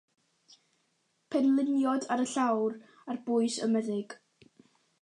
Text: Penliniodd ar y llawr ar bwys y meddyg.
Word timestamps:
Penliniodd 1.35 2.09
ar 2.17 2.25
y 2.25 2.27
llawr 2.35 2.77
ar 3.13 3.21
bwys 3.29 3.61
y 3.69 3.71
meddyg. 3.77 4.19